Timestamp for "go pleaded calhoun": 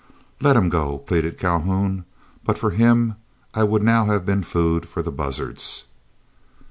0.69-2.05